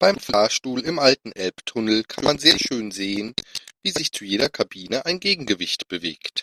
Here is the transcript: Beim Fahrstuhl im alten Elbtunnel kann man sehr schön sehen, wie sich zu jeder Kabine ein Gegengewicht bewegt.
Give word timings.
Beim 0.00 0.18
Fahrstuhl 0.18 0.80
im 0.80 0.98
alten 0.98 1.30
Elbtunnel 1.30 2.02
kann 2.02 2.24
man 2.24 2.40
sehr 2.40 2.58
schön 2.58 2.90
sehen, 2.90 3.32
wie 3.84 3.92
sich 3.92 4.10
zu 4.10 4.24
jeder 4.24 4.48
Kabine 4.48 5.06
ein 5.06 5.20
Gegengewicht 5.20 5.86
bewegt. 5.86 6.34